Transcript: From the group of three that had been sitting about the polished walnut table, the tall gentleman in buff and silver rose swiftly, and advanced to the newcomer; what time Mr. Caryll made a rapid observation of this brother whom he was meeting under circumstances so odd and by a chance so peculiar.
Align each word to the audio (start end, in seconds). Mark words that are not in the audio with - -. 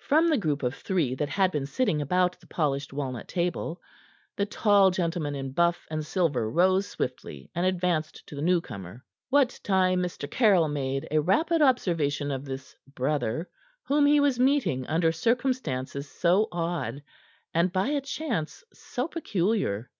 From 0.00 0.26
the 0.28 0.38
group 0.38 0.64
of 0.64 0.74
three 0.74 1.14
that 1.14 1.28
had 1.28 1.52
been 1.52 1.64
sitting 1.64 2.02
about 2.02 2.40
the 2.40 2.48
polished 2.48 2.92
walnut 2.92 3.28
table, 3.28 3.80
the 4.34 4.44
tall 4.44 4.90
gentleman 4.90 5.36
in 5.36 5.52
buff 5.52 5.86
and 5.88 6.04
silver 6.04 6.50
rose 6.50 6.88
swiftly, 6.88 7.48
and 7.54 7.64
advanced 7.64 8.26
to 8.26 8.34
the 8.34 8.42
newcomer; 8.42 9.04
what 9.30 9.60
time 9.62 10.00
Mr. 10.02 10.28
Caryll 10.28 10.66
made 10.66 11.06
a 11.12 11.20
rapid 11.20 11.62
observation 11.62 12.32
of 12.32 12.44
this 12.44 12.74
brother 12.92 13.48
whom 13.86 14.04
he 14.06 14.18
was 14.18 14.40
meeting 14.40 14.84
under 14.88 15.12
circumstances 15.12 16.10
so 16.10 16.48
odd 16.50 17.00
and 17.54 17.72
by 17.72 17.86
a 17.90 18.00
chance 18.00 18.64
so 18.72 19.06
peculiar. 19.06 19.92